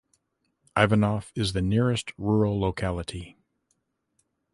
Ivanov 0.75 1.31
is 1.35 1.53
the 1.53 1.61
nearest 1.61 2.11
rural 2.17 2.59
locality. 2.59 3.37